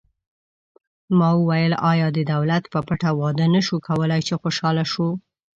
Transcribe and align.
ما 1.17 1.29
وویل: 1.39 1.73
آیا 1.91 2.07
د 2.13 2.19
دولت 2.33 2.63
په 2.73 2.79
پټه 2.87 3.09
واده 3.19 3.45
نه 3.55 3.61
شو 3.67 3.75
کولای، 3.87 4.21
چې 4.27 4.33
خوشحاله 4.41 4.83
شو؟ 4.91 5.07